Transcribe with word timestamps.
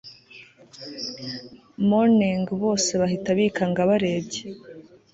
morning 1.89 2.43
bose 2.61 2.91
bahita 3.01 3.29
bikanga 3.37 3.81
barebye 3.89 4.41